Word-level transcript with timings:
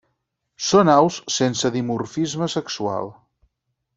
Són 0.67 0.89
aus 0.93 1.17
sense 1.35 1.71
dimorfisme 1.77 2.47
sexual. 2.57 3.13